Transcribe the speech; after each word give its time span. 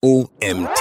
OMT. 0.00 0.80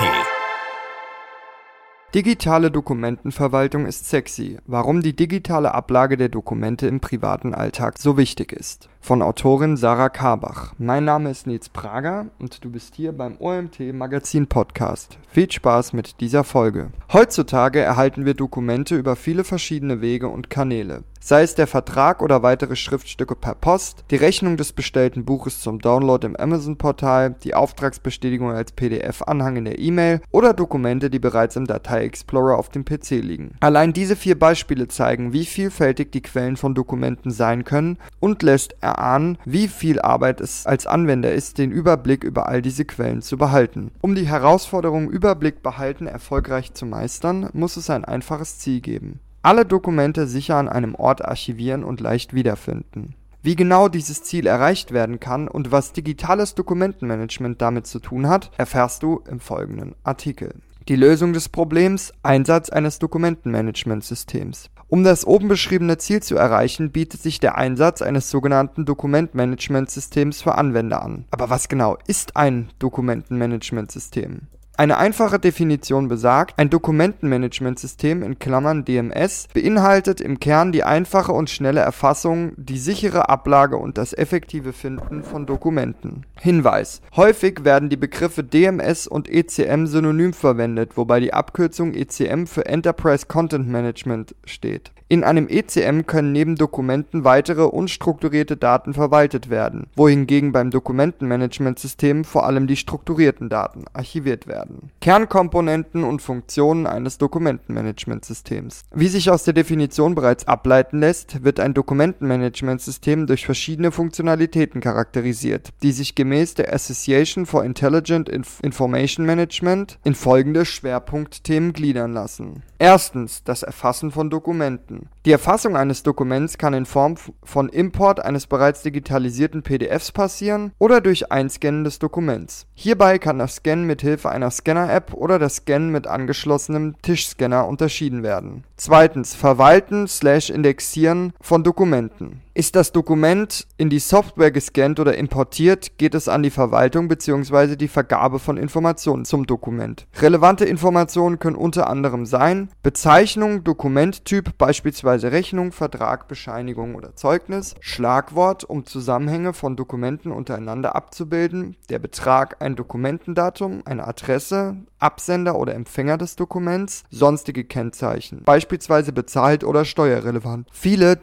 Digitale 2.14 2.70
Dokumentenverwaltung 2.70 3.88
ist 3.88 4.08
sexy. 4.08 4.60
Warum 4.68 5.02
die 5.02 5.16
digitale 5.16 5.74
Ablage 5.74 6.18
der 6.18 6.30
Dokumente 6.30 6.86
im 6.86 7.00
privaten 7.00 7.56
Alltag 7.56 7.98
so 7.98 8.16
wichtig 8.16 8.52
ist. 8.52 8.90
Von 9.02 9.24
Autorin 9.24 9.76
Sarah 9.76 10.10
Karbach. 10.10 10.76
Mein 10.78 11.06
Name 11.06 11.32
ist 11.32 11.48
Nils 11.48 11.70
Prager 11.70 12.28
und 12.38 12.64
du 12.64 12.70
bist 12.70 12.94
hier 12.94 13.12
beim 13.12 13.38
OMT 13.40 13.92
Magazin 13.92 14.46
Podcast. 14.46 15.18
Viel 15.30 15.52
Spaß 15.52 15.94
mit 15.94 16.22
dieser 16.22 16.44
Folge. 16.44 16.92
Heutzutage 17.12 17.80
erhalten 17.80 18.24
wir 18.24 18.36
Dokumente 18.36 18.96
über 18.96 19.16
viele 19.16 19.44
verschiedene 19.44 20.00
Wege 20.00 20.28
und 20.28 20.52
Kanäle 20.52 21.02
sei 21.20 21.44
es 21.44 21.56
der 21.56 21.68
Vertrag 21.68 22.22
oder 22.22 22.44
weitere 22.44 22.76
Schriftstücke 22.76 23.36
per 23.36 23.56
Post, 23.56 24.04
die 24.12 24.16
Rechnung 24.16 24.58
des 24.58 24.74
bestellten 24.74 25.26
Buches 25.26 25.62
zum 25.62 25.80
Download 25.80 26.26
im 26.26 26.36
Amazon-Portal, 26.36 27.36
die 27.44 27.54
Auftragsbestätigung 27.54 28.52
als 28.52 28.72
PDF-Anhang 28.72 29.58
in 29.58 29.66
der 29.66 29.80
E-Mail 29.80 30.22
oder 30.32 30.54
Dokumente, 30.54 31.10
die 31.10 31.20
bereits 31.20 31.56
im 31.56 31.68
Datei-Explorer 31.68 32.58
auf 32.58 32.70
dem 32.70 32.86
PC 32.86 33.22
liegen. 33.22 33.56
Allein 33.60 33.94
diese 33.94 34.16
vier 34.16 34.38
Beispiele 34.38 34.88
zeigen, 34.88 35.34
wie 35.34 35.46
vielfältig 35.46 36.12
die 36.12 36.22
Quellen 36.22 36.58
von 36.58 36.76
Dokumenten 36.76 37.32
sein 37.32 37.64
können 37.64 37.98
und 38.20 38.44
lässt 38.44 38.76
erahnen, 38.82 39.38
wie 39.46 39.68
viel 39.68 40.00
Arbeit 40.00 40.42
es 40.42 40.66
als 40.66 40.88
Anwender 40.88 41.32
ist, 41.32 41.58
den 41.58 41.72
Überblick 41.72 42.24
über 42.24 42.48
all 42.48 42.62
diese 42.62 42.86
Quellen 42.86 43.22
zu 43.22 43.38
behalten. 43.38 43.92
Um 44.02 44.16
die 44.16 44.28
Herausforderung 44.28 45.10
Überblick 45.10 45.62
behalten 45.62 46.08
erfolgreich 46.08 46.74
zu 46.74 46.86
meistern, 46.86 47.50
muss 47.54 47.78
es 47.78 47.90
ein 47.90 48.06
einfaches 48.06 48.60
Ziel 48.60 48.82
geben 48.82 49.20
alle 49.48 49.66
Dokumente 49.66 50.28
sicher 50.28 50.58
an 50.58 50.68
einem 50.68 50.94
Ort 50.94 51.24
archivieren 51.24 51.86
und 51.86 52.02
leicht 52.02 52.34
wiederfinden. 52.34 53.16
Wie 53.42 53.56
genau 53.56 53.88
dieses 53.88 54.22
Ziel 54.22 54.46
erreicht 54.46 54.92
werden 54.92 55.22
kann 55.22 55.48
und 55.48 55.72
was 55.72 55.94
digitales 55.94 56.54
Dokumentenmanagement 56.54 57.62
damit 57.62 57.88
zu 57.88 58.00
tun 58.00 58.28
hat, 58.28 58.52
erfährst 58.58 59.04
du 59.04 59.24
im 59.30 59.40
folgenden 59.40 59.96
Artikel. 60.04 60.56
Die 60.90 60.98
Lösung 60.98 61.32
des 61.32 61.48
Problems 61.48 62.12
Einsatz 62.24 62.70
eines 62.70 63.00
Dokumentenmanagementsystems. 63.00 64.70
Um 64.90 65.06
das 65.06 65.26
oben 65.26 65.48
beschriebene 65.48 65.98
Ziel 65.98 66.22
zu 66.22 66.36
erreichen, 66.36 66.92
bietet 66.92 67.22
sich 67.22 67.40
der 67.40 67.58
Einsatz 67.58 68.02
eines 68.02 68.30
sogenannten 68.30 68.84
Dokumentmanagementsystems 68.84 70.42
für 70.42 70.56
Anwender 70.56 71.02
an. 71.02 71.24
Aber 71.32 71.50
was 71.50 71.70
genau 71.70 71.98
ist 72.06 72.36
ein 72.36 72.68
Dokumentenmanagementsystem? 72.80 74.42
Eine 74.80 74.98
einfache 74.98 75.40
Definition 75.40 76.08
besagt, 76.08 76.60
ein 76.60 76.70
Dokumentenmanagementsystem 76.70 78.22
in 78.22 78.38
Klammern 78.38 78.86
(DMS) 78.86 79.48
beinhaltet 79.52 80.22
im 80.22 80.40
Kern 80.40 80.72
die 80.72 80.84
einfache 80.84 81.32
und 81.32 81.50
schnelle 81.50 81.80
Erfassung, 81.80 82.52
die 82.58 82.78
sichere 82.78 83.28
Ablage 83.28 83.76
und 83.78 83.98
das 83.98 84.14
effektive 84.14 84.74
Finden 84.74 85.24
von 85.24 85.48
Dokumenten. 85.48 86.28
Hinweis: 86.40 87.02
Häufig 87.16 87.64
werden 87.64 87.90
die 87.90 87.98
Begriffe 87.98 88.44
DMS 88.44 89.08
und 89.08 89.28
ECM 89.28 89.88
synonym 89.88 90.34
verwendet, 90.34 90.96
wobei 90.96 91.22
die 91.22 91.34
Abkürzung 91.34 91.96
ECM 91.96 92.46
für 92.46 92.68
Enterprise 92.68 93.26
Content 93.26 93.68
Management 93.68 94.36
steht 94.46 94.92
in 95.10 95.24
einem 95.24 95.48
ECM 95.48 96.02
können 96.06 96.34
neben 96.34 96.56
Dokumenten 96.56 97.24
weitere 97.24 97.64
unstrukturierte 97.64 98.58
Daten 98.58 98.94
verwaltet 98.94 99.50
werden, 99.50 99.88
wohingegen 99.96 100.52
beim 100.52 100.70
Dokumentenmanagementsystem 100.70 102.26
vor 102.26 102.46
allem 102.46 102.68
die 102.68 102.76
strukturierten 102.76 103.48
Daten 103.48 103.86
archiviert 103.94 104.48
werden. 104.48 104.67
Kernkomponenten 105.02 106.04
und 106.04 106.22
Funktionen 106.22 106.88
eines 106.88 107.18
Dokumentenmanagementsystems. 107.18 108.84
Wie 108.94 109.08
sich 109.08 109.30
aus 109.30 109.44
der 109.44 109.54
Definition 109.54 110.16
bereits 110.16 110.48
ableiten 110.48 111.00
lässt, 111.00 111.44
wird 111.44 111.60
ein 111.60 111.74
Dokumentenmanagementsystem 111.74 113.28
durch 113.28 113.46
verschiedene 113.46 113.92
Funktionalitäten 113.92 114.82
charakterisiert, 114.82 115.70
die 115.84 115.92
sich 115.92 116.16
gemäß 116.16 116.56
der 116.56 116.74
Association 116.74 117.46
for 117.46 117.64
Intelligent 117.64 118.30
Inf 118.30 118.60
Information 118.62 119.26
Management 119.26 120.00
in 120.04 120.16
folgende 120.16 120.66
Schwerpunktthemen 120.66 121.74
gliedern 121.74 122.14
lassen. 122.14 122.64
Erstens 122.80 123.44
das 123.44 123.64
Erfassen 123.64 124.12
von 124.12 124.30
Dokumenten. 124.30 125.10
Die 125.26 125.32
Erfassung 125.32 125.76
eines 125.76 126.04
Dokuments 126.04 126.58
kann 126.58 126.74
in 126.74 126.86
Form 126.86 127.16
von 127.44 127.70
Import 127.70 128.24
eines 128.24 128.48
bereits 128.48 128.84
digitalisierten 128.84 129.64
PDFs 129.64 130.12
passieren 130.12 130.72
oder 130.78 131.02
durch 131.02 131.32
Einscannen 131.32 131.84
des 131.84 132.00
Dokuments. 132.00 132.68
Hierbei 132.76 133.18
kann 133.20 133.40
das 133.40 133.56
Scannen 133.56 133.88
mit 133.88 134.02
Hilfe 134.02 134.30
einer 134.30 134.52
Scanner-App 134.58 135.14
oder 135.14 135.40
das 135.40 135.56
Scannen 135.58 135.92
mit 135.92 136.08
angeschlossenem 136.08 136.96
Tischscanner 137.02 137.68
unterschieden 137.68 138.24
werden. 138.24 138.64
Verwalten/Indexieren 138.78 141.34
von 141.42 141.64
Dokumenten. 141.64 142.42
Ist 142.58 142.76
das 142.76 142.92
Dokument 142.92 143.68
in 143.78 143.92
die 143.92 144.00
Software 144.00 144.50
gescannt 144.50 145.00
oder 145.00 145.16
importiert, 145.16 146.00
geht 146.00 146.16
es 146.16 146.28
an 146.28 146.42
die 146.42 146.50
Verwaltung 146.50 147.08
bzw. 147.08 147.76
die 147.76 147.88
Vergabe 147.88 148.40
von 148.40 148.58
Informationen 148.58 149.26
zum 149.26 149.46
Dokument. 149.46 150.08
Relevante 150.20 150.66
Informationen 150.66 151.38
können 151.38 151.56
unter 151.56 151.88
anderem 151.88 152.26
sein 152.26 152.70
Bezeichnung, 152.82 153.64
Dokumenttyp, 153.64 154.58
beispielsweise 154.58 155.32
Rechnung, 155.32 155.72
Vertrag, 155.72 156.28
Bescheinigung 156.28 156.96
oder 156.96 157.16
Zeugnis, 157.16 157.76
Schlagwort, 157.80 158.64
um 158.64 158.88
Zusammenhänge 158.88 159.54
von 159.54 159.76
Dokumenten 159.76 160.32
untereinander 160.32 160.96
abzubilden, 160.96 161.76
der 161.92 162.00
Betrag, 162.00 162.60
ein 162.60 162.76
Dokumentendatum, 162.76 163.84
eine 163.86 164.08
Adresse, 164.08 164.78
Absender 164.98 165.60
oder 165.60 165.76
Empfänger 165.76 166.18
des 166.18 166.36
Dokuments, 166.36 167.04
sonstige 167.12 167.66
Kennzeichen, 167.66 168.42
beispielsweise 168.46 169.14
bezahlt 169.14 169.64
oder 169.64 169.86
steuerrelevant. 169.86 170.68
Viele 170.72 171.18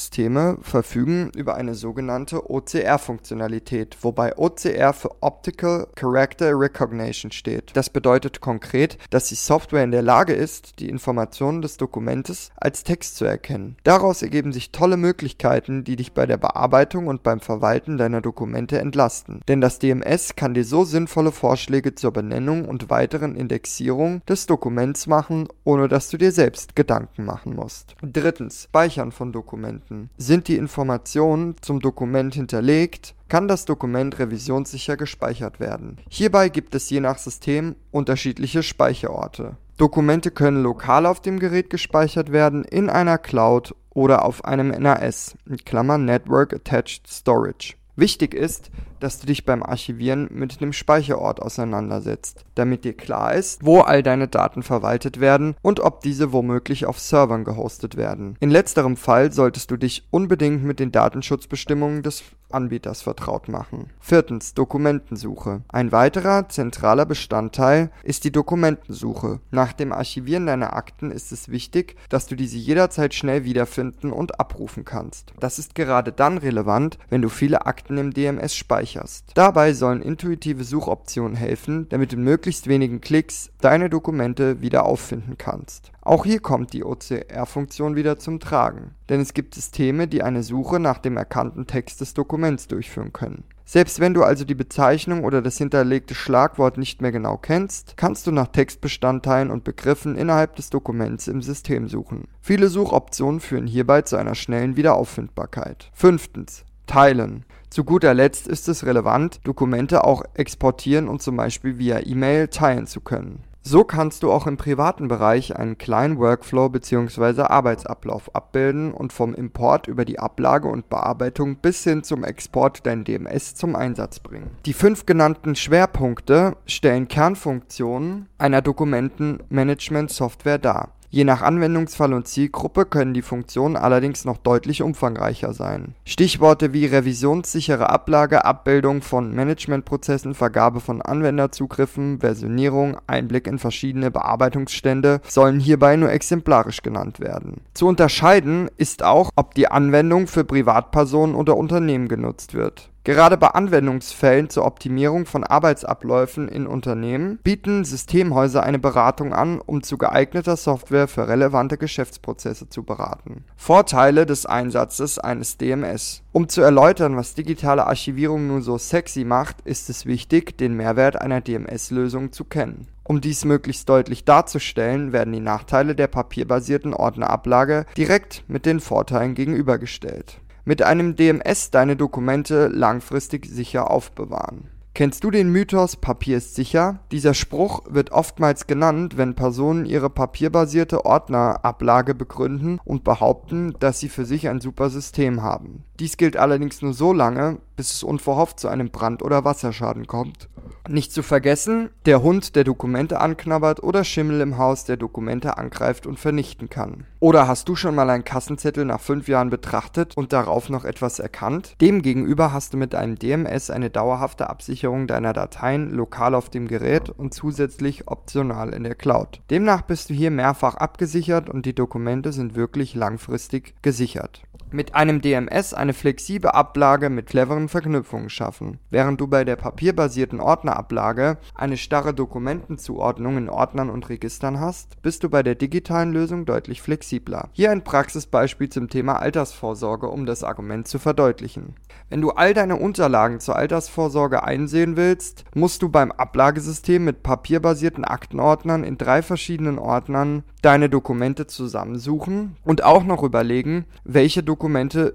Dokumentenmanagementsysteme 0.00 0.58
verfügen 0.62 1.30
über 1.36 1.54
eine 1.56 1.74
sogenannte 1.74 2.50
OCR-Funktionalität, 2.50 3.96
wobei 4.02 4.36
OCR 4.36 4.92
für 4.92 5.10
Optical 5.20 5.88
Character 5.94 6.58
Recognition 6.58 7.30
steht. 7.30 7.70
Das 7.74 7.90
bedeutet 7.90 8.40
konkret, 8.40 8.98
dass 9.10 9.28
die 9.28 9.34
Software 9.34 9.84
in 9.84 9.90
der 9.90 10.02
Lage 10.02 10.32
ist, 10.32 10.78
die 10.78 10.88
Informationen 10.88 11.62
des 11.62 11.76
Dokumentes 11.76 12.50
als 12.56 12.84
Text 12.84 13.16
zu 13.16 13.24
erkennen. 13.24 13.76
Daraus 13.84 14.22
ergeben 14.22 14.52
sich 14.52 14.72
tolle 14.72 14.96
Möglichkeiten, 14.96 15.84
die 15.84 15.96
dich 15.96 16.12
bei 16.12 16.26
der 16.26 16.38
Bearbeitung 16.38 17.06
und 17.06 17.22
beim 17.22 17.40
Verwalten 17.40 17.98
deiner 17.98 18.20
Dokumente 18.20 18.78
entlasten. 18.78 19.40
Denn 19.48 19.60
das 19.60 19.78
DMS 19.78 20.36
kann 20.36 20.54
dir 20.54 20.64
so 20.64 20.84
sinnvolle 20.84 21.32
Vorschläge 21.32 21.94
zur 21.94 22.12
Benennung 22.12 22.64
und 22.66 22.90
weiteren 22.90 23.36
Indexierung 23.36 24.22
des 24.26 24.46
Dokuments 24.46 25.06
machen, 25.06 25.48
ohne 25.64 25.88
dass 25.88 26.08
du 26.08 26.16
dir 26.16 26.32
selbst 26.32 26.76
Gedanken 26.76 27.24
machen 27.24 27.54
musst. 27.54 27.94
Drittens. 28.02 28.64
Speichern 28.64 29.12
von 29.12 29.32
Dokumenten. 29.32 29.89
Sind 30.16 30.48
die 30.48 30.56
Informationen 30.56 31.56
zum 31.60 31.80
Dokument 31.80 32.34
hinterlegt, 32.34 33.14
kann 33.28 33.48
das 33.48 33.64
Dokument 33.64 34.18
revisionssicher 34.18 34.96
gespeichert 34.96 35.60
werden. 35.60 35.98
Hierbei 36.08 36.48
gibt 36.48 36.74
es 36.74 36.90
je 36.90 37.00
nach 37.00 37.18
System 37.18 37.76
unterschiedliche 37.90 38.62
Speicherorte. 38.62 39.56
Dokumente 39.76 40.30
können 40.30 40.62
lokal 40.62 41.06
auf 41.06 41.20
dem 41.20 41.38
Gerät 41.38 41.70
gespeichert 41.70 42.32
werden, 42.32 42.64
in 42.64 42.90
einer 42.90 43.18
Cloud 43.18 43.74
oder 43.90 44.24
auf 44.24 44.44
einem 44.44 44.68
NAS 44.68 45.36
(Network 45.46 46.52
Attached 46.52 47.06
Storage). 47.08 47.74
Wichtig 47.96 48.34
ist, 48.34 48.70
dass 49.00 49.18
du 49.18 49.26
dich 49.26 49.44
beim 49.44 49.62
Archivieren 49.62 50.28
mit 50.30 50.60
dem 50.60 50.72
Speicherort 50.72 51.42
auseinandersetzt, 51.42 52.44
damit 52.54 52.84
dir 52.84 52.96
klar 52.96 53.34
ist, 53.34 53.64
wo 53.64 53.80
all 53.80 54.02
deine 54.02 54.28
Daten 54.28 54.62
verwaltet 54.62 55.20
werden 55.20 55.56
und 55.62 55.80
ob 55.80 56.02
diese 56.02 56.32
womöglich 56.32 56.86
auf 56.86 57.00
Servern 57.00 57.44
gehostet 57.44 57.96
werden. 57.96 58.36
In 58.40 58.50
letzterem 58.50 58.96
Fall 58.96 59.32
solltest 59.32 59.70
du 59.70 59.76
dich 59.76 60.06
unbedingt 60.10 60.62
mit 60.62 60.78
den 60.78 60.92
Datenschutzbestimmungen 60.92 62.02
des 62.02 62.22
Anbieters 62.50 63.02
vertraut 63.02 63.48
machen. 63.48 63.90
Viertens 64.00 64.54
Dokumentensuche. 64.54 65.62
Ein 65.68 65.92
weiterer 65.92 66.48
zentraler 66.48 67.06
Bestandteil 67.06 67.92
ist 68.02 68.24
die 68.24 68.32
Dokumentensuche. 68.32 69.38
Nach 69.52 69.72
dem 69.72 69.92
Archivieren 69.92 70.46
deiner 70.46 70.74
Akten 70.74 71.12
ist 71.12 71.30
es 71.30 71.48
wichtig, 71.48 71.94
dass 72.08 72.26
du 72.26 72.34
diese 72.34 72.58
jederzeit 72.58 73.14
schnell 73.14 73.44
wiederfinden 73.44 74.12
und 74.12 74.40
abrufen 74.40 74.84
kannst. 74.84 75.32
Das 75.38 75.60
ist 75.60 75.76
gerade 75.76 76.10
dann 76.10 76.38
relevant, 76.38 76.98
wenn 77.08 77.22
du 77.22 77.28
viele 77.28 77.66
Akten 77.66 77.98
im 77.98 78.12
DMS 78.12 78.56
speicherst 78.56 78.89
speicherst. 78.90 79.32
Dabei 79.34 79.72
sollen 79.72 80.02
intuitive 80.02 80.64
Suchoptionen 80.64 81.36
helfen, 81.36 81.88
damit 81.88 82.12
du 82.12 82.16
mit 82.16 82.30
möglichst 82.30 82.68
wenigen 82.68 83.00
Klicks 83.00 83.50
deine 83.60 83.90
Dokumente 83.90 84.60
wieder 84.60 84.84
auffinden 84.84 85.36
kannst. 85.36 85.92
Auch 86.02 86.24
hier 86.24 86.40
kommt 86.40 86.72
die 86.72 86.84
OCR-Funktion 86.84 87.96
wieder 87.96 88.18
zum 88.18 88.40
Tragen, 88.40 88.94
denn 89.08 89.20
es 89.20 89.34
gibt 89.34 89.54
Systeme, 89.54 90.08
die 90.08 90.22
eine 90.22 90.42
Suche 90.42 90.80
nach 90.80 90.98
dem 90.98 91.16
erkannten 91.16 91.66
Text 91.66 92.00
des 92.00 92.14
Dokuments 92.14 92.68
durchführen 92.68 93.12
können. 93.12 93.44
Selbst 93.64 94.00
wenn 94.00 94.14
du 94.14 94.24
also 94.24 94.44
die 94.44 94.56
Bezeichnung 94.56 95.22
oder 95.22 95.42
das 95.42 95.58
hinterlegte 95.58 96.14
Schlagwort 96.14 96.76
nicht 96.76 97.02
mehr 97.02 97.12
genau 97.12 97.36
kennst, 97.36 97.96
kannst 97.96 98.26
du 98.26 98.32
nach 98.32 98.48
Textbestandteilen 98.48 99.50
und 99.50 99.62
Begriffen 99.62 100.16
innerhalb 100.16 100.56
des 100.56 100.70
Dokuments 100.70 101.28
im 101.28 101.40
System 101.40 101.86
suchen. 101.88 102.26
Viele 102.40 102.68
Suchoptionen 102.68 103.40
führen 103.40 103.68
hierbei 103.68 104.02
zu 104.02 104.16
einer 104.16 104.34
schnellen 104.34 104.76
Wiederauffindbarkeit. 104.76 105.90
Fünftens. 105.92 106.64
Teilen. 106.86 107.44
Zu 107.70 107.84
guter 107.84 108.14
Letzt 108.14 108.48
ist 108.48 108.68
es 108.68 108.84
relevant, 108.84 109.40
Dokumente 109.44 110.02
auch 110.02 110.24
exportieren 110.34 111.06
und 111.08 111.22
zum 111.22 111.36
Beispiel 111.36 111.78
via 111.78 112.00
E-Mail 112.04 112.48
teilen 112.48 112.88
zu 112.88 113.00
können. 113.00 113.44
So 113.62 113.84
kannst 113.84 114.24
du 114.24 114.32
auch 114.32 114.48
im 114.48 114.56
privaten 114.56 115.06
Bereich 115.06 115.54
einen 115.54 115.78
kleinen 115.78 116.18
Workflow 116.18 116.68
bzw. 116.70 117.42
Arbeitsablauf 117.42 118.34
abbilden 118.34 118.92
und 118.92 119.12
vom 119.12 119.34
Import 119.34 119.86
über 119.86 120.04
die 120.04 120.18
Ablage 120.18 120.66
und 120.66 120.88
Bearbeitung 120.88 121.56
bis 121.56 121.84
hin 121.84 122.02
zum 122.02 122.24
Export 122.24 122.84
dein 122.86 123.04
DMS 123.04 123.54
zum 123.54 123.76
Einsatz 123.76 124.18
bringen. 124.18 124.50
Die 124.66 124.72
fünf 124.72 125.06
genannten 125.06 125.54
Schwerpunkte 125.54 126.56
stellen 126.66 127.06
Kernfunktionen 127.06 128.28
einer 128.38 128.62
Dokumentenmanagement-Software 128.62 130.58
dar. 130.58 130.88
Je 131.12 131.24
nach 131.24 131.42
Anwendungsfall 131.42 132.14
und 132.14 132.28
Zielgruppe 132.28 132.86
können 132.86 133.14
die 133.14 133.22
Funktionen 133.22 133.74
allerdings 133.74 134.24
noch 134.24 134.36
deutlich 134.36 134.80
umfangreicher 134.80 135.52
sein. 135.52 135.96
Stichworte 136.04 136.72
wie 136.72 136.86
revisionssichere 136.86 137.90
Ablage, 137.90 138.44
Abbildung 138.44 139.02
von 139.02 139.34
Managementprozessen, 139.34 140.34
Vergabe 140.34 140.78
von 140.78 141.02
Anwenderzugriffen, 141.02 142.20
Versionierung, 142.20 142.96
Einblick 143.08 143.48
in 143.48 143.58
verschiedene 143.58 144.12
Bearbeitungsstände 144.12 145.20
sollen 145.26 145.58
hierbei 145.58 145.96
nur 145.96 146.12
exemplarisch 146.12 146.80
genannt 146.82 147.18
werden. 147.18 147.62
Zu 147.74 147.88
unterscheiden 147.88 148.70
ist 148.76 149.02
auch, 149.02 149.30
ob 149.34 149.56
die 149.56 149.66
Anwendung 149.66 150.28
für 150.28 150.44
Privatpersonen 150.44 151.34
oder 151.34 151.56
Unternehmen 151.56 152.06
genutzt 152.06 152.54
wird 152.54 152.88
Gerade 153.02 153.38
bei 153.38 153.48
Anwendungsfällen 153.48 154.50
zur 154.50 154.66
Optimierung 154.66 155.24
von 155.24 155.42
Arbeitsabläufen 155.42 156.48
in 156.48 156.66
Unternehmen 156.66 157.38
bieten 157.42 157.82
Systemhäuser 157.86 158.62
eine 158.62 158.78
Beratung 158.78 159.32
an, 159.32 159.58
um 159.58 159.82
zu 159.82 159.96
geeigneter 159.96 160.56
Software 160.58 161.08
für 161.08 161.26
relevante 161.26 161.78
Geschäftsprozesse 161.78 162.68
zu 162.68 162.82
beraten. 162.82 163.44
Vorteile 163.56 164.26
des 164.26 164.44
Einsatzes 164.44 165.18
eines 165.18 165.56
DMS 165.56 166.22
Um 166.32 166.50
zu 166.50 166.60
erläutern, 166.60 167.16
was 167.16 167.34
digitale 167.34 167.86
Archivierung 167.86 168.46
nun 168.46 168.60
so 168.60 168.76
sexy 168.76 169.24
macht, 169.24 169.62
ist 169.62 169.88
es 169.88 170.04
wichtig, 170.04 170.58
den 170.58 170.74
Mehrwert 170.74 171.18
einer 171.18 171.40
DMS-Lösung 171.40 172.32
zu 172.32 172.44
kennen. 172.44 172.86
Um 173.02 173.22
dies 173.22 173.46
möglichst 173.46 173.88
deutlich 173.88 174.26
darzustellen, 174.26 175.12
werden 175.12 175.32
die 175.32 175.40
Nachteile 175.40 175.94
der 175.94 176.06
papierbasierten 176.06 176.92
Ordnerablage 176.92 177.86
direkt 177.96 178.44
mit 178.46 178.66
den 178.66 178.78
Vorteilen 178.78 179.34
gegenübergestellt 179.34 180.39
mit 180.64 180.82
einem 180.82 181.16
DMS 181.16 181.70
deine 181.70 181.96
Dokumente 181.96 182.68
langfristig 182.68 183.46
sicher 183.46 183.90
aufbewahren. 183.90 184.68
Kennst 184.92 185.22
du 185.22 185.30
den 185.30 185.50
Mythos 185.50 185.96
Papier 185.96 186.38
ist 186.38 186.56
sicher? 186.56 186.98
Dieser 187.12 187.32
Spruch 187.32 187.82
wird 187.88 188.10
oftmals 188.10 188.66
genannt, 188.66 189.16
wenn 189.16 189.36
Personen 189.36 189.86
ihre 189.86 190.10
papierbasierte 190.10 191.04
Ordnerablage 191.06 192.14
begründen 192.14 192.80
und 192.84 193.04
behaupten, 193.04 193.74
dass 193.78 194.00
sie 194.00 194.08
für 194.08 194.24
sich 194.24 194.48
ein 194.48 194.60
super 194.60 194.90
System 194.90 195.42
haben. 195.42 195.84
Dies 196.00 196.16
gilt 196.16 196.36
allerdings 196.36 196.82
nur 196.82 196.92
so 196.92 197.12
lange, 197.12 197.60
bis 197.80 197.94
es 197.94 198.02
unverhofft 198.02 198.60
zu 198.60 198.68
einem 198.68 198.90
Brand 198.90 199.22
oder 199.22 199.46
Wasserschaden 199.46 200.06
kommt. 200.06 200.50
Nicht 200.86 201.14
zu 201.14 201.22
vergessen, 201.22 201.88
der 202.04 202.22
Hund, 202.22 202.54
der 202.54 202.64
Dokumente 202.64 203.18
anknabbert 203.18 203.82
oder 203.82 204.04
Schimmel 204.04 204.42
im 204.42 204.58
Haus, 204.58 204.84
der 204.84 204.98
Dokumente 204.98 205.56
angreift 205.56 206.06
und 206.06 206.18
vernichten 206.18 206.68
kann. 206.68 207.06
Oder 207.20 207.48
hast 207.48 207.70
du 207.70 207.76
schon 207.76 207.94
mal 207.94 208.10
einen 208.10 208.24
Kassenzettel 208.24 208.84
nach 208.84 209.00
fünf 209.00 209.28
Jahren 209.28 209.48
betrachtet 209.48 210.14
und 210.14 210.34
darauf 210.34 210.68
noch 210.68 210.84
etwas 210.84 211.20
erkannt? 211.20 211.74
Demgegenüber 211.80 212.52
hast 212.52 212.74
du 212.74 212.76
mit 212.76 212.94
einem 212.94 213.18
DMS 213.18 213.70
eine 213.70 213.88
dauerhafte 213.88 214.50
Absicherung 214.50 215.06
deiner 215.06 215.32
Dateien 215.32 215.90
lokal 215.90 216.34
auf 216.34 216.50
dem 216.50 216.68
Gerät 216.68 217.08
und 217.08 217.32
zusätzlich 217.32 218.08
optional 218.08 218.74
in 218.74 218.82
der 218.82 218.94
Cloud. 218.94 219.40
Demnach 219.48 219.82
bist 219.82 220.10
du 220.10 220.14
hier 220.14 220.30
mehrfach 220.30 220.74
abgesichert 220.74 221.48
und 221.48 221.64
die 221.64 221.74
Dokumente 221.74 222.34
sind 222.34 222.56
wirklich 222.56 222.94
langfristig 222.94 223.72
gesichert 223.80 224.42
mit 224.72 224.94
einem 224.94 225.20
DMS 225.20 225.74
eine 225.74 225.92
flexible 225.92 226.50
Ablage 226.50 227.10
mit 227.10 227.26
cleveren 227.26 227.68
Verknüpfungen 227.68 228.30
schaffen. 228.30 228.78
Während 228.90 229.20
du 229.20 229.26
bei 229.26 229.44
der 229.44 229.56
papierbasierten 229.56 230.40
Ordnerablage 230.40 231.38
eine 231.54 231.76
starre 231.76 232.14
Dokumentenzuordnung 232.14 233.36
in 233.36 233.48
Ordnern 233.48 233.90
und 233.90 234.08
Registern 234.08 234.60
hast, 234.60 235.00
bist 235.02 235.24
du 235.24 235.30
bei 235.30 235.42
der 235.42 235.54
digitalen 235.54 236.12
Lösung 236.12 236.46
deutlich 236.46 236.82
flexibler. 236.82 237.48
Hier 237.52 237.70
ein 237.70 237.84
Praxisbeispiel 237.84 238.68
zum 238.68 238.88
Thema 238.88 239.20
Altersvorsorge, 239.20 240.08
um 240.08 240.26
das 240.26 240.44
Argument 240.44 240.86
zu 240.86 240.98
verdeutlichen. 240.98 241.74
Wenn 242.08 242.20
du 242.20 242.30
all 242.30 242.54
deine 242.54 242.76
Unterlagen 242.76 243.40
zur 243.40 243.56
Altersvorsorge 243.56 244.42
einsehen 244.42 244.96
willst, 244.96 245.44
musst 245.54 245.82
du 245.82 245.88
beim 245.88 246.12
Ablagesystem 246.12 247.04
mit 247.04 247.22
papierbasierten 247.22 248.04
Aktenordnern 248.04 248.84
in 248.84 248.98
drei 248.98 249.22
verschiedenen 249.22 249.78
Ordnern 249.78 250.42
deine 250.62 250.88
Dokumente 250.88 251.46
zusammensuchen 251.46 252.56
und 252.64 252.84
auch 252.84 253.04
noch 253.04 253.22
überlegen, 253.22 253.86
welche 254.04 254.42
Dokumente 254.42 254.59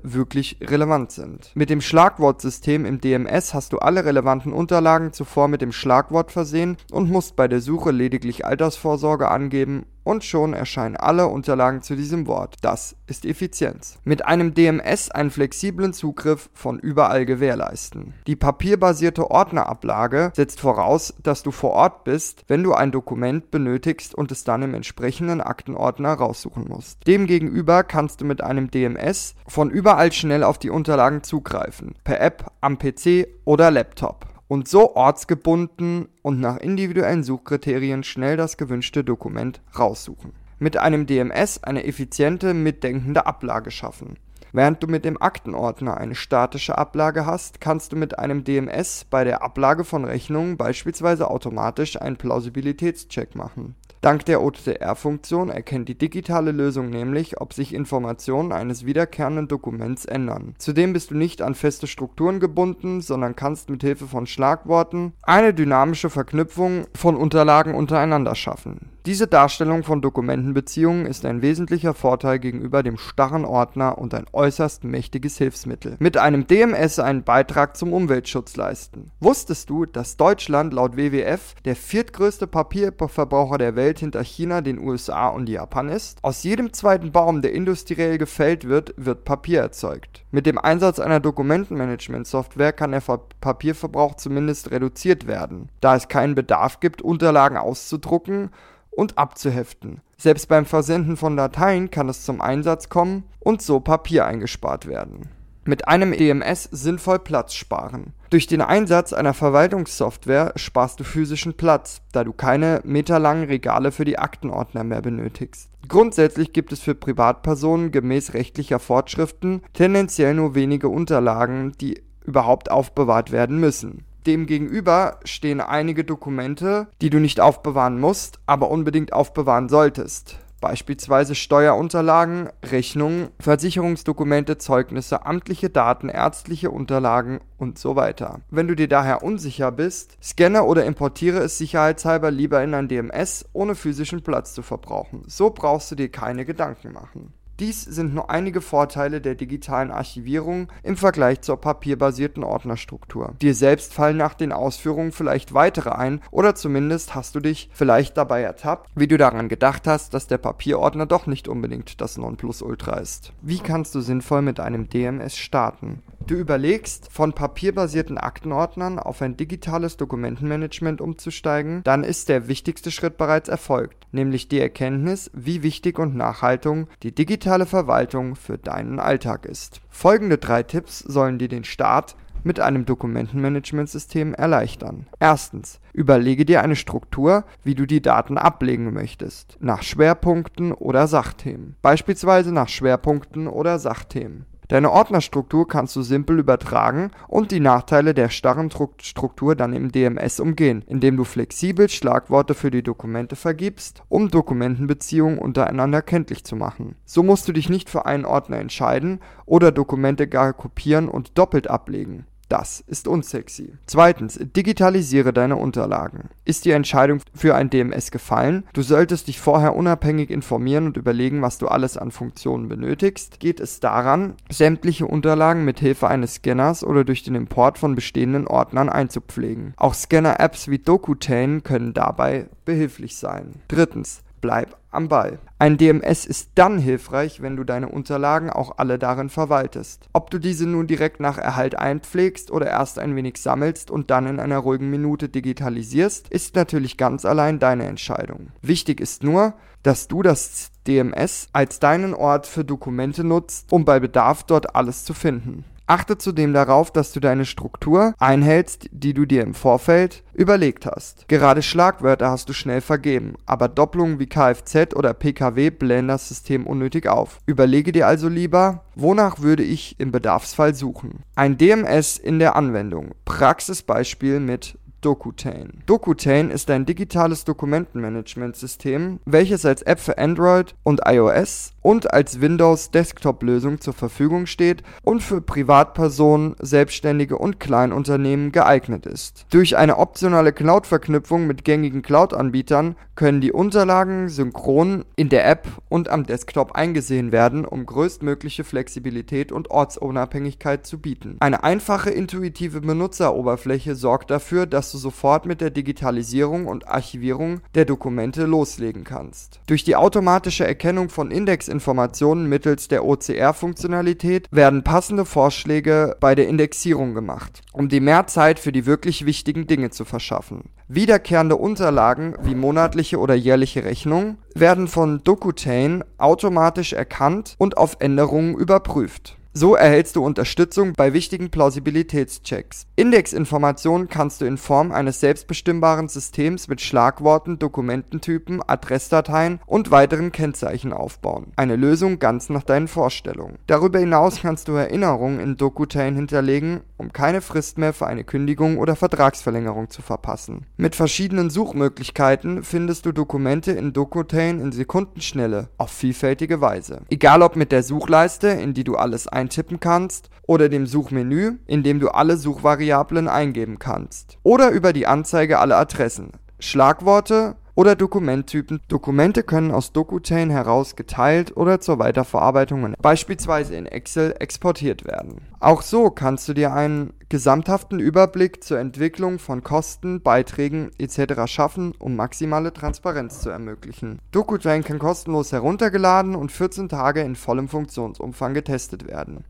wirklich 0.04 0.58
relevant 0.62 1.12
sind. 1.12 1.52
Mit 1.56 1.70
dem 1.70 1.82
Schlagwortsystem 1.82 2.86
im 2.86 3.00
DMS 3.00 3.54
hast 3.54 3.74
du 3.74 3.78
alle 3.78 4.04
relevanten 4.06 4.54
Unterlagen 4.54 5.14
zuvor 5.14 5.48
mit 5.48 5.62
dem 5.62 5.72
Schlagwort 5.72 6.32
versehen 6.32 6.78
und 6.92 7.10
musst 7.10 7.36
bei 7.36 7.48
der 7.48 7.62
Suche 7.62 7.92
lediglich 7.92 8.46
Altersvorsorge 8.46 9.30
angeben 9.30 9.86
und 10.06 10.24
schon 10.24 10.54
erscheinen 10.54 10.96
alle 10.96 11.28
Unterlagen 11.28 11.82
zu 11.82 11.98
diesem 11.98 12.28
Wort. 12.28 12.56
Das 12.62 12.96
ist 13.08 13.26
Effizienz. 13.26 13.98
Mit 14.06 14.26
einem 14.26 14.54
DMS 14.54 15.12
einen 15.12 15.32
flexiblen 15.32 15.92
Zugriff 15.92 16.50
von 16.54 16.80
überall 16.80 17.26
gewährleisten. 17.26 18.14
Die 18.28 18.38
papierbasierte 18.38 19.30
Ordnerablage 19.30 20.32
setzt 20.34 20.62
voraus, 20.62 21.14
dass 21.22 21.44
du 21.44 21.52
vor 21.52 21.72
Ort 21.72 22.06
bist, 22.06 22.46
wenn 22.48 22.64
du 22.64 22.74
ein 22.74 22.92
Dokument 22.92 23.52
benötigst 23.52 24.16
und 24.16 24.32
es 24.32 24.44
dann 24.44 24.62
im 24.62 24.76
entsprechenden 24.76 25.42
Aktenordner 25.42 26.14
raussuchen 26.14 26.68
musst. 26.70 27.06
Demgegenüber 27.08 27.84
kannst 27.84 28.22
du 28.22 28.26
mit 28.26 28.42
einem 28.42 28.70
DMS 28.72 29.36
von 29.48 29.72
überall 29.72 30.12
schnell 30.12 30.44
auf 30.44 30.60
die 30.60 30.70
Unterlagen 30.70 31.24
zugreifen, 31.24 31.96
per 32.04 32.22
App, 32.22 32.52
am 32.62 32.78
PC 32.78 33.28
oder 33.44 33.72
Laptop 33.72 34.35
und 34.48 34.68
so 34.68 34.96
ortsgebunden 34.96 36.08
und 36.22 36.40
nach 36.40 36.58
individuellen 36.58 37.24
Suchkriterien 37.24 38.04
schnell 38.04 38.38
das 38.38 38.58
gewünschte 38.58 39.04
Dokument 39.04 39.62
raussuchen. 39.78 40.34
Mit 40.60 40.78
einem 40.78 41.06
DMS 41.06 41.64
eine 41.64 41.86
effiziente, 41.86 42.54
mitdenkende 42.54 43.26
Ablage 43.26 43.72
schaffen. 43.72 44.18
Während 44.56 44.82
du 44.82 44.88
mit 44.88 45.04
dem 45.04 45.22
Aktenordner 45.22 45.98
eine 45.98 46.16
statische 46.16 46.78
Ablage 46.78 47.26
hast, 47.26 47.60
kannst 47.60 47.92
du 47.92 47.98
mit 47.98 48.18
einem 48.18 48.46
DMS 48.46 49.04
bei 49.04 49.26
der 49.26 49.44
Ablage 49.44 49.84
von 49.84 50.06
Rechnungen 50.06 50.56
beispielsweise 50.56 51.30
automatisch 51.30 52.02
einen 52.02 52.16
Plausibilitätscheck 52.16 53.36
machen 53.36 53.76
Dank 54.06 54.24
der 54.26 54.44
OTR-Funktion 54.44 55.50
erkennt 55.50 55.90
die 55.90 55.98
digitale 55.98 56.52
Lösung 56.52 56.92
nämlich, 56.92 57.42
ob 57.42 57.54
sich 57.54 57.74
Informationen 57.74 58.52
eines 58.52 58.86
wiederkehrenden 58.86 59.48
Dokuments 59.48 60.06
ändern. 60.06 60.54
Zudem 60.60 60.94
bist 60.94 61.10
du 61.10 61.16
nicht 61.16 61.42
an 61.42 61.56
feste 61.56 61.88
Strukturen 61.88 62.40
gebunden, 62.40 63.02
sondern 63.02 63.36
kannst 63.36 63.72
mit 63.72 63.82
Hilfe 63.82 64.06
von 64.06 64.28
Schlagworten 64.28 65.14
eine 65.24 65.56
dynamische 65.56 66.12
Verknüpfung 66.12 66.86
von 66.94 67.16
Unterlagen 67.16 67.74
untereinander 67.74 68.36
schaffen. 68.36 68.92
Diese 69.06 69.28
Darstellung 69.28 69.84
von 69.84 70.02
Dokumentenbeziehungen 70.02 71.06
ist 71.06 71.26
ein 71.26 71.44
wesentlicher 71.44 71.94
Vorteil 71.94 72.40
gegenüber 72.40 72.82
dem 72.82 72.98
starren 72.98 73.46
Ordner 73.46 74.00
und 74.00 74.16
ein 74.16 74.26
äußerst 74.34 74.84
mächtiges 74.84 75.38
Hilfsmittel. 75.38 75.96
Mit 76.00 76.18
einem 76.18 76.48
DMS 76.48 76.98
einen 76.98 77.22
Beitrag 77.22 77.78
zum 77.78 77.94
Umweltschutz 77.94 78.56
leisten. 78.56 79.12
Wusstest 79.20 79.70
du, 79.70 79.86
dass 79.86 80.18
Deutschland 80.18 80.74
laut 80.74 80.98
WWF 80.98 81.54
der 81.66 81.76
viertgrößte 81.76 82.48
Papierverbraucher 82.48 83.60
der 83.60 83.76
Welt 83.76 84.00
hinter 84.00 84.24
China, 84.24 84.62
den 84.62 84.80
USA 84.80 85.28
und 85.28 85.50
Japan 85.50 85.90
ist? 85.90 86.18
Aus 86.24 86.42
jedem 86.42 86.74
zweiten 86.74 87.12
Baum, 87.12 87.44
der 87.44 87.54
industriell 87.54 88.18
gefällt 88.18 88.68
wird, 88.68 88.96
wird 88.98 89.24
Papier 89.24 89.62
erzeugt. 89.62 90.26
Mit 90.32 90.48
dem 90.48 90.58
Einsatz 90.58 90.98
einer 90.98 91.20
Dokumentenmanagement-Software 91.20 92.74
kann 92.74 92.92
der 92.92 93.04
Papierverbrauch 93.40 94.16
zumindest 94.16 94.72
reduziert 94.72 95.28
werden, 95.28 95.70
da 95.80 95.96
es 95.96 96.08
keinen 96.08 96.34
Bedarf 96.34 96.80
gibt, 96.80 97.04
Unterlagen 97.04 97.58
auszudrucken 97.58 98.50
und 98.96 99.18
abzuheften. 99.18 100.02
Selbst 100.18 100.48
beim 100.48 100.66
Versenden 100.66 101.18
von 101.18 101.36
Dateien 101.36 101.92
kann 101.92 102.10
es 102.10 102.24
zum 102.24 102.42
Einsatz 102.42 102.90
kommen 102.90 103.24
und 103.40 103.62
so 103.62 103.80
Papier 103.80 104.26
eingespart 104.26 104.88
werden. 104.88 105.30
Mit 105.68 105.88
einem 105.88 106.14
EMS 106.14 106.70
sinnvoll 106.72 107.18
Platz 107.18 107.56
sparen. 107.56 108.14
Durch 108.30 108.46
den 108.46 108.62
Einsatz 108.62 109.14
einer 109.14 109.34
Verwaltungssoftware 109.34 110.54
sparst 110.56 111.00
du 111.00 111.04
physischen 111.04 111.58
Platz, 111.58 112.02
da 112.12 112.24
du 112.24 112.34
keine 112.34 112.82
meterlangen 112.84 113.46
Regale 113.46 113.92
für 113.92 114.06
die 114.06 114.20
Aktenordner 114.20 114.84
mehr 114.84 115.02
benötigst. 115.02 115.72
Grundsätzlich 115.88 116.54
gibt 116.54 116.72
es 116.72 116.82
für 116.82 116.94
Privatpersonen 116.94 117.92
gemäß 117.92 118.36
rechtlicher 118.36 118.78
Fortschriften 118.78 119.64
tendenziell 119.74 120.36
nur 120.36 120.54
wenige 120.54 120.90
Unterlagen, 120.90 121.72
die 121.82 122.04
überhaupt 122.24 122.70
aufbewahrt 122.70 123.32
werden 123.32 123.60
müssen. 123.60 124.06
Demgegenüber 124.26 125.20
stehen 125.24 125.62
einige 125.62 126.04
Dokumente, 126.04 126.88
die 127.02 127.10
du 127.10 127.20
nicht 127.20 127.40
aufbewahren 127.40 128.00
musst, 128.00 128.40
aber 128.46 128.72
unbedingt 128.72 129.14
aufbewahren 129.14 129.70
solltest. 129.70 130.40
Beispielsweise 130.62 131.36
Steuerunterlagen, 131.36 132.50
Rechnungen, 132.64 133.28
Versicherungsdokumente, 133.40 134.58
Zeugnisse, 134.58 135.24
amtliche 135.26 135.70
Daten, 135.70 136.10
ärztliche 136.10 136.72
Unterlagen 136.72 137.40
und 137.60 137.78
so 137.78 137.96
weiter. 137.96 138.40
Wenn 138.50 138.68
du 138.68 138.76
dir 138.76 138.88
daher 138.88 139.22
unsicher 139.22 139.72
bist, 139.72 140.18
scanne 140.24 140.64
oder 140.64 140.86
importiere 140.86 141.38
es 141.40 141.60
sicherheitshalber 141.60 142.32
lieber 142.32 142.64
in 142.64 142.74
ein 142.74 142.88
DMS, 142.88 143.46
ohne 143.54 143.76
physischen 143.76 144.24
Platz 144.24 144.56
zu 144.56 144.64
verbrauchen. 144.64 145.22
So 145.28 145.52
brauchst 145.52 145.92
du 145.92 145.96
dir 145.96 146.10
keine 146.10 146.46
Gedanken 146.46 146.94
machen. 146.94 147.34
Dies 147.60 147.84
sind 147.84 148.14
nur 148.14 148.30
einige 148.30 148.60
Vorteile 148.60 149.22
der 149.22 149.36
digitalen 149.36 149.90
Archivierung 149.90 150.68
im 150.84 150.98
Vergleich 150.98 151.40
zur 151.40 151.56
papierbasierten 151.56 152.44
Ordnerstruktur. 152.44 153.34
Dir 153.42 153.56
selbst 153.56 153.94
fallen 153.94 154.18
nach 154.18 154.34
den 154.34 154.52
Ausführungen 154.52 155.14
vielleicht 155.14 155.54
weitere 155.54 155.92
ein 155.92 156.20
oder 156.32 156.56
zumindest 156.56 157.16
hast 157.16 157.34
du 157.34 157.40
dich 157.40 157.70
vielleicht 157.72 158.18
dabei 158.18 158.42
ertappt, 158.42 158.90
wie 158.96 159.08
du 159.08 159.18
daran 159.18 159.48
gedacht 159.48 159.88
hast, 159.88 160.14
dass 160.14 160.28
der 160.28 160.38
Papierordner 160.38 161.06
doch 161.06 161.28
nicht 161.28 161.48
unbedingt 161.48 162.02
das 162.02 162.18
Nonplusultra 162.18 162.98
ist. 162.98 163.32
Wie 163.42 163.60
kannst 163.60 163.96
du 163.96 164.02
sinnvoll 164.02 164.42
mit 164.42 164.60
einem 164.60 164.90
DMS 164.90 165.38
starten? 165.38 166.04
Du 166.28 166.36
überlegst, 166.36 167.10
von 167.12 167.34
papierbasierten 167.34 168.18
Aktenordnern 168.18 168.98
auf 168.98 169.22
ein 169.22 169.38
digitales 169.38 169.96
Dokumentenmanagement 169.96 171.00
umzusteigen, 171.00 171.84
dann 171.84 172.04
ist 172.04 172.30
der 172.30 172.48
wichtigste 172.48 172.90
Schritt 172.90 173.18
bereits 173.18 173.48
erfolgt, 173.48 174.08
nämlich 174.12 174.48
die 174.48 174.60
Erkenntnis, 174.60 175.30
wie 175.34 175.62
wichtig 175.62 176.00
und 176.00 176.16
nachhaltig 176.16 176.88
die 177.04 177.14
digitale 177.14 177.45
Verwaltung 177.66 178.36
für 178.36 178.58
deinen 178.58 179.00
Alltag 179.00 179.46
ist. 179.46 179.82
Folgende 179.90 180.38
drei 180.38 180.64
Tipps 180.64 181.00
sollen 181.00 181.38
dir 181.38 181.48
den 181.48 181.64
Start 181.64 182.16
mit 182.44 182.60
einem 182.60 182.86
Dokumentenmanagementsystem 182.86 184.34
erleichtern. 184.34 185.08
Erstens, 185.20 185.80
überlege 185.94 186.46
dir 186.46 186.64
eine 186.64 186.76
Struktur, 186.76 187.44
wie 187.64 187.76
du 187.76 187.86
die 187.86 188.02
Daten 188.02 188.38
ablegen 188.38 188.94
möchtest, 188.94 189.58
nach 189.60 189.84
Schwerpunkten 189.84 190.72
oder 190.72 191.08
Sachthemen, 191.08 191.76
beispielsweise 191.82 192.54
nach 192.54 192.70
Schwerpunkten 192.70 193.48
oder 193.48 193.80
Sachthemen. 193.80 194.46
Deine 194.68 194.92
Ordnerstruktur 194.92 195.68
kannst 195.68 195.96
du 195.96 196.02
simpel 196.02 196.40
übertragen 196.40 197.12
und 197.28 197.52
die 197.52 197.60
Nachteile 197.60 198.16
der 198.16 198.30
starren 198.30 198.72
Struktur 199.00 199.56
dann 199.56 199.74
im 199.74 199.92
DMS 199.92 200.40
umgehen, 200.40 200.84
indem 200.88 201.18
du 201.18 201.24
flexibel 201.24 201.88
Schlagworte 201.88 202.56
für 202.56 202.72
die 202.72 202.82
Dokumente 202.82 203.36
vergibst, 203.36 204.02
um 204.10 204.32
Dokumentenbeziehungen 204.32 205.38
untereinander 205.38 206.02
kenntlich 206.02 206.44
zu 206.44 206.56
machen. 206.56 206.96
So 207.06 207.22
musst 207.22 207.48
du 207.48 207.52
dich 207.52 207.70
nicht 207.70 207.90
für 207.90 208.08
einen 208.08 208.26
Ordner 208.26 208.58
entscheiden 208.58 209.20
oder 209.46 209.72
Dokumente 209.72 210.28
gar 210.28 210.54
kopieren 210.54 211.10
und 211.10 211.38
doppelt 211.38 211.70
ablegen. 211.70 212.26
Das 212.50 212.84
ist 212.86 213.08
unsexy. 213.08 213.74
Zweitens, 213.88 214.40
digitalisiere 214.40 215.34
deine 215.34 215.56
Unterlagen. 215.56 216.30
Ist 216.46 216.66
die 216.66 216.72
Entscheidung 216.72 217.22
für 217.34 217.56
ein 217.56 217.70
DMS 217.70 218.12
gefallen? 218.12 218.66
Du 218.74 218.84
solltest 218.84 219.28
dich 219.28 219.40
vorher 219.40 219.76
unabhängig 219.76 220.30
informieren 220.30 220.86
und 220.86 220.98
überlegen, 220.98 221.42
was 221.42 221.58
du 221.58 221.68
alles 221.68 221.98
an 221.98 222.12
Funktionen 222.12 222.70
benötigst. 222.70 223.40
Geht 223.40 223.60
es 223.60 223.80
daran, 223.80 224.36
sämtliche 224.52 225.08
Unterlagen 225.08 225.66
mit 225.66 225.80
Hilfe 225.80 226.08
eines 226.08 226.36
Scanners 226.36 226.84
oder 226.84 227.04
durch 227.04 227.24
den 227.24 227.36
Import 227.36 227.80
von 227.80 227.96
bestehenden 227.96 228.48
Ordnern 228.48 228.90
einzupflegen. 228.90 229.74
Auch 229.78 229.96
Scanner-Apps 229.96 230.68
wie 230.68 230.80
Dokutane 230.80 231.62
können 231.62 231.94
dabei 231.94 232.48
behilflich 232.64 233.18
sein. 233.18 233.62
Drittens, 233.68 234.22
bleib 234.46 234.78
am 234.92 235.08
Ball. 235.08 235.40
Ein 235.58 235.78
DMS 235.78 236.24
ist 236.24 236.52
dann 236.54 236.78
hilfreich, 236.78 237.42
wenn 237.42 237.56
du 237.56 237.64
deine 237.64 237.90
Unterlagen 237.90 238.52
auch 238.52 238.78
alle 238.78 239.00
darin 239.00 239.30
verwaltest. 239.30 240.08
Ob 240.14 240.30
du 240.30 240.38
diese 240.38 240.68
nun 240.68 240.86
direkt 240.86 241.20
nach 241.20 241.40
Erhalt 241.40 241.80
einpflegst 241.80 242.52
oder 242.52 242.68
erst 242.68 243.00
ein 243.00 243.16
wenig 243.16 243.38
sammelst 243.38 243.90
und 243.90 244.12
dann 244.12 244.28
in 244.28 244.40
einer 244.40 244.60
ruhigen 244.60 244.92
Minute 244.92 245.30
digitalisierst, 245.30 246.30
ist 246.30 246.56
natürlich 246.56 246.96
ganz 246.96 247.26
allein 247.26 247.58
deine 247.58 247.86
Entscheidung. 247.86 248.52
Wichtig 248.62 249.02
ist 249.02 249.24
nur, 249.24 249.56
dass 249.82 250.08
du 250.08 250.22
das 250.22 250.70
DMS 250.86 251.48
als 251.52 251.80
deinen 251.80 252.14
Ort 252.14 252.46
für 252.46 252.64
Dokumente 252.64 253.24
nutzt, 253.24 253.72
um 253.72 253.84
bei 253.84 254.00
Bedarf 254.00 254.44
dort 254.44 254.76
alles 254.76 255.06
zu 255.06 255.16
finden. 255.16 255.66
Achte 255.88 256.18
zudem 256.18 256.54
darauf, 256.54 256.92
dass 256.92 257.12
du 257.12 257.20
deine 257.20 257.46
Struktur 257.46 258.16
einhältst, 258.18 258.88
die 258.92 259.14
du 259.14 259.26
dir 259.26 259.44
im 259.44 259.54
Vorfeld 259.54 260.24
überlegt 260.34 260.86
hast. 260.88 261.28
Gerade 261.28 261.62
Schlagwörter 261.62 262.32
hast 262.32 262.50
du 262.50 262.54
schnell 262.54 262.82
vergeben, 262.82 263.36
aber 263.46 263.68
Doppelungen 263.68 264.20
wie 264.20 264.26
Kfz 264.26 264.96
oder 264.96 265.14
Pkw 265.14 265.70
blähen 265.70 266.08
das 266.08 266.28
System 266.28 266.66
unnötig 266.66 267.08
auf. 267.08 267.40
Überlege 267.46 267.92
dir 267.92 268.08
also 268.08 268.30
lieber, 268.30 268.84
wonach 268.96 269.42
würde 269.42 269.64
ich 269.64 270.00
im 270.00 270.12
Bedarfsfall 270.12 270.74
suchen. 270.74 271.20
Ein 271.36 271.58
DMS 271.58 272.18
in 272.18 272.40
der 272.40 272.56
Anwendung. 272.56 273.12
Praxisbeispiel 273.26 274.40
mit 274.40 274.80
Dokutane. 275.02 275.70
Dokutane 275.86 276.52
ist 276.52 276.72
ein 276.72 276.88
digitales 276.88 277.46
Dokumentenmanagementsystem, 277.46 279.20
welches 279.26 279.64
als 279.64 279.84
App 279.84 280.00
für 280.00 280.18
Android 280.18 280.74
und 280.82 281.02
iOS 281.06 281.75
und 281.86 282.12
als 282.12 282.42
Windows 282.42 282.90
Desktop-Lösung 282.90 283.80
zur 283.80 283.94
Verfügung 283.94 284.48
steht 284.48 284.82
und 285.04 285.22
für 285.22 285.40
Privatpersonen, 285.40 286.56
Selbstständige 286.60 287.38
und 287.38 287.60
Kleinunternehmen 287.60 288.52
geeignet 288.52 289.06
ist. 289.06 289.46
Durch 289.52 289.78
eine 289.78 290.00
optionale 290.00 290.52
Cloud-Verknüpfung 290.52 291.46
mit 291.46 291.64
gängigen 291.64 292.02
Cloud-Anbietern 292.02 292.96
können 293.14 293.40
die 293.40 293.52
Unterlagen 293.52 294.30
synchron 294.30 295.06
in 295.16 295.30
der 295.30 295.48
App 295.48 295.68
und 295.88 296.10
am 296.10 296.26
Desktop 296.26 296.74
eingesehen 296.74 297.32
werden, 297.32 297.66
um 297.66 297.86
größtmögliche 297.86 298.64
Flexibilität 298.64 299.52
und 299.52 299.70
Ortsunabhängigkeit 299.70 300.88
zu 300.88 301.00
bieten. 301.00 301.38
Eine 301.40 301.64
einfache, 301.64 302.10
intuitive 302.10 302.82
Benutzeroberfläche 302.82 303.96
sorgt 303.96 304.32
dafür, 304.32 304.66
dass 304.66 304.92
du 304.92 304.98
sofort 304.98 305.46
mit 305.46 305.62
der 305.62 305.70
Digitalisierung 305.70 306.66
und 306.66 306.88
Archivierung 306.88 307.62
der 307.76 307.86
Dokumente 307.86 308.46
loslegen 308.46 309.04
kannst. 309.04 309.62
Durch 309.68 309.84
die 309.84 309.96
automatische 309.96 310.66
Erkennung 310.66 311.10
von 311.10 311.32
Indexinformationen 311.76 312.48
mittels 312.48 312.88
der 312.88 313.04
OCR-Funktionalität 313.04 314.48
werden 314.50 314.84
passende 314.84 315.26
Vorschläge 315.26 316.16
bei 316.22 316.34
der 316.34 316.48
Indexierung 316.48 317.14
gemacht, 317.14 317.62
um 317.74 317.90
dir 317.90 318.00
mehr 318.00 318.28
Zeit 318.28 318.60
für 318.60 318.72
die 318.72 318.86
wirklich 318.86 319.26
wichtigen 319.26 319.68
Dinge 319.68 319.90
zu 319.90 320.06
verschaffen. 320.06 320.70
Wiederkehrende 320.88 321.58
Unterlagen 321.58 322.36
wie 322.44 322.56
monatliche 322.56 323.20
oder 323.20 323.36
jährliche 323.36 323.84
Rechnungen 323.84 324.38
werden 324.54 324.88
von 324.88 325.22
Dokutane 325.24 326.06
automatisch 326.18 326.94
erkannt 326.94 327.56
und 327.58 327.76
auf 327.76 327.98
Änderungen 328.00 328.56
überprüft 328.56 329.38
so 329.58 329.74
erhältst 329.74 330.18
du 330.18 330.24
Unterstützung 330.24 330.92
bei 330.98 331.14
wichtigen 331.14 331.50
Plausibilitätschecks. 331.50 332.88
Indexinformationen 332.98 334.10
kannst 334.10 334.42
du 334.42 334.46
in 334.46 334.58
Form 334.58 334.92
eines 334.92 335.22
selbstbestimmbaren 335.22 336.10
Systems 336.10 336.68
mit 336.68 336.82
Schlagworten, 336.82 337.58
Dokumententypen, 337.58 338.62
Adressdateien 338.68 339.62
und 339.66 339.92
weiteren 339.92 340.34
Kennzeichen 340.34 340.92
aufbauen. 340.92 341.54
Eine 341.56 341.78
Lösung 341.78 342.20
ganz 342.20 342.50
nach 342.50 342.64
deinen 342.64 342.90
Vorstellungen. 342.90 343.58
Darüber 343.66 344.00
hinaus 344.00 344.42
kannst 344.42 344.68
du 344.68 344.74
Erinnerungen 344.74 345.40
in 345.40 345.56
Dokutane 345.56 346.18
hinterlegen, 346.18 346.82
um 346.98 347.14
keine 347.14 347.40
Frist 347.40 347.78
mehr 347.78 347.94
für 347.94 348.08
eine 348.08 348.26
Kündigung 348.26 348.78
oder 348.78 348.98
Vertragsverlängerung 348.98 349.90
zu 349.90 350.02
verpassen. 350.02 350.66
Mit 350.76 350.96
verschiedenen 350.96 351.50
Suchmöglichkeiten 351.50 352.62
findest 352.64 353.06
du 353.06 353.14
Dokumente 353.14 353.72
in 353.72 353.94
Dokutane 353.94 354.62
in 354.62 354.74
Sekundenschnelle 354.74 355.70
auf 355.78 355.92
vielfältige 355.92 356.60
Weise. 356.60 357.04
Egal 357.10 357.42
ob 357.42 357.56
mit 357.56 357.72
der 357.72 357.84
Suchleiste, 357.84 358.50
in 358.50 358.74
die 358.74 358.84
du 358.84 358.96
alles 358.98 359.30
ein 359.30 359.45
eintippen 359.46 359.80
kannst 359.80 360.30
oder 360.48 360.70
dem 360.70 360.88
Suchmenü, 360.88 361.58
in 361.68 361.84
dem 361.84 362.00
du 362.00 362.10
alle 362.10 362.38
Suchvariablen 362.38 363.28
eingeben 363.28 363.80
kannst. 363.80 364.38
Oder 364.44 364.72
über 364.72 364.92
die 364.92 365.08
Anzeige 365.08 365.60
aller 365.60 365.78
Adressen. 365.78 366.32
Schlagworte 366.60 367.56
oder 367.76 367.96
Dokumenttypen. 367.96 368.80
Dokumente 368.88 369.44
können 369.44 369.72
aus 369.72 369.92
Dokutane 369.92 370.54
heraus 370.54 370.96
geteilt 370.96 371.56
oder 371.56 371.82
zur 371.82 372.00
Weiterverarbeitung 372.00 372.96
beispielsweise 373.02 373.76
in 373.76 373.86
Excel 373.86 374.36
exportiert 374.40 375.06
werden. 375.06 375.42
Auch 375.60 375.82
so 375.82 376.10
kannst 376.10 376.48
du 376.48 376.54
dir 376.54 376.74
einen 376.74 377.14
gesamthaften 377.36 378.00
Überblick 378.00 378.64
zur 378.64 378.80
Entwicklung 378.80 379.40
von 379.40 379.62
Kosten, 379.62 380.22
Beiträgen 380.22 380.92
etc. 380.98 381.52
schaffen, 381.52 381.94
um 382.00 382.16
maximale 382.16 382.72
Transparenz 382.72 383.42
zu 383.42 383.50
ermöglichen. 383.50 384.20
Dokutane 384.32 384.84
kann 384.84 385.00
kostenlos 385.00 385.52
heruntergeladen 385.52 386.34
und 386.34 386.54
14 386.54 386.88
Tage 386.88 387.20
in 387.20 387.36
vollem 387.36 387.68
Funktionsumfang 387.68 388.54
getestet 388.54 389.06
werden. 389.06 389.44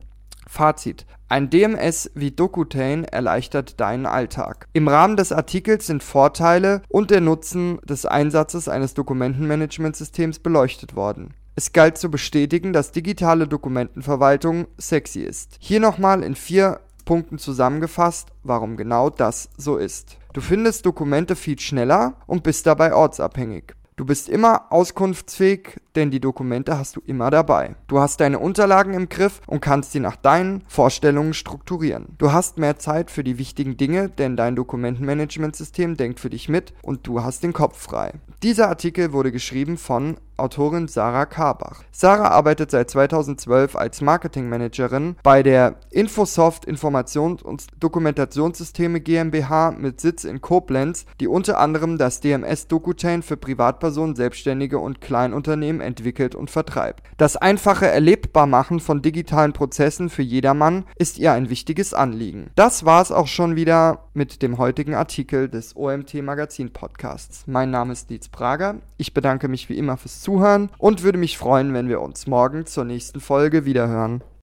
Fazit: 0.48 1.06
Ein 1.30 1.52
DMS 1.52 2.10
wie 2.16 2.32
Dokutane 2.32 3.06
erleichtert 3.14 3.80
deinen 3.80 4.08
Alltag. 4.08 4.68
Im 4.74 4.88
Rahmen 4.88 5.16
des 5.16 5.32
Artikels 5.32 5.86
sind 5.86 6.02
Vorteile 6.02 6.82
und 6.90 7.12
der 7.12 7.22
Nutzen 7.22 7.78
des 7.84 8.08
Einsatzes 8.08 8.68
eines 8.68 8.96
Dokumentenmanagementsystems 8.96 10.40
beleuchtet 10.40 10.96
worden. 10.96 11.36
Es 11.58 11.72
galt 11.72 12.00
zu 12.00 12.10
bestätigen, 12.10 12.74
dass 12.74 12.92
digitale 12.92 13.48
Dokumentenverwaltung 13.48 14.66
sexy 14.78 15.22
ist. 15.22 15.56
Hier 15.60 15.80
nochmal 15.80 16.24
in 16.24 16.36
vier 16.36 16.82
Punkten 17.06 17.38
zusammengefasst, 17.38 18.30
warum 18.44 18.76
genau 18.76 19.10
das 19.10 19.50
so 19.58 19.78
ist. 19.78 20.18
Du 20.34 20.42
findest 20.42 20.86
Dokumente 20.86 21.36
viel 21.36 21.60
schneller 21.60 22.16
und 22.28 22.44
bist 22.44 22.66
dabei 22.66 22.94
ortsabhängig. 22.94 23.74
Du 23.96 24.06
bist 24.06 24.28
immer 24.28 24.72
auskunftsfähig, 24.72 25.80
denn 25.96 26.12
die 26.12 26.20
Dokumente 26.20 26.78
hast 26.78 26.96
du 26.96 27.02
immer 27.06 27.32
dabei. 27.32 27.76
Du 27.88 28.00
hast 28.00 28.20
deine 28.20 28.40
Unterlagen 28.40 28.94
im 28.94 29.10
Griff 29.10 29.42
und 29.48 29.62
kannst 29.62 29.92
sie 29.92 30.00
nach 30.00 30.16
deinen 30.16 30.64
Vorstellungen 30.68 31.34
strukturieren. 31.34 32.16
Du 32.18 32.32
hast 32.32 32.58
mehr 32.58 32.78
Zeit 32.78 33.12
für 33.12 33.24
die 33.24 33.38
wichtigen 33.38 33.78
Dinge, 33.78 34.10
denn 34.10 34.38
dein 34.38 34.56
Dokumentenmanagementsystem 34.56 35.98
denkt 35.98 36.20
für 36.20 36.30
dich 36.30 36.50
mit 36.50 36.74
und 36.82 37.08
du 37.08 37.24
hast 37.24 37.44
den 37.44 37.54
Kopf 37.54 37.82
frei. 37.82 38.14
Dieser 38.44 38.68
Artikel 38.68 39.14
wurde 39.14 39.32
geschrieben 39.32 39.78
von 39.78 40.18
Autorin 40.38 40.88
Sarah 40.88 41.26
Karbach. 41.26 41.84
Sarah 41.92 42.30
arbeitet 42.30 42.70
seit 42.72 42.90
2012 42.90 43.76
als 43.76 44.02
Marketingmanagerin 44.02 45.16
bei 45.24 45.44
der 45.44 45.76
Infosoft 45.92 46.68
Informations- 46.68 47.42
und 47.42 47.68
Dokumentationssysteme 47.80 49.00
GmbH 49.00 49.72
mit 49.72 50.02
Sitz 50.02 50.26
in 50.26 50.42
Koblenz, 50.42 51.06
die 51.22 51.28
unter 51.28 51.58
anderem 51.60 51.98
das 51.98 52.20
DMS 52.20 52.68
DocuChain 52.68 53.24
für 53.24 53.38
Privatpersonen, 53.38 54.16
Selbstständige 54.16 54.80
und 54.80 55.00
Kleinunternehmen 55.00 55.82
entwickelt 55.86 56.36
und 56.36 56.52
vertreibt. 56.52 57.04
Das 57.18 57.38
einfache 57.38 57.88
Erlebbarmachen 57.88 58.80
von 58.80 59.02
digitalen 59.02 59.54
Prozessen 59.54 60.10
für 60.10 60.22
jedermann 60.22 60.84
ist 60.98 61.18
ihr 61.18 61.32
ein 61.32 61.50
wichtiges 61.50 61.94
Anliegen. 61.94 62.50
Das 62.56 62.86
war 62.86 63.02
es 63.02 63.12
auch 63.12 63.28
schon 63.28 63.56
wieder 63.56 64.10
mit 64.14 64.42
dem 64.42 64.58
heutigen 64.58 64.96
Artikel 64.96 65.48
des 65.48 65.76
OMT 65.76 66.16
Magazin 66.16 66.74
Podcasts. 66.74 67.46
Mein 67.48 67.72
Name 67.72 67.94
ist 67.94 68.10
Dietz 68.10 68.28
Prager. 68.28 68.76
Ich 68.98 69.14
bedanke 69.14 69.48
mich 69.48 69.70
wie 69.70 69.78
immer 69.78 69.96
fürs 69.96 70.22
Zuhören 70.22 70.70
und 70.78 71.04
würde 71.04 71.18
mich 71.18 71.38
freuen, 71.38 71.74
wenn 71.74 71.88
wir 71.88 72.02
uns 72.02 72.28
morgen 72.28 72.66
zur 72.66 72.84
nächsten 72.84 73.22
Folge 73.22 73.66
wiederhören. 73.66 74.22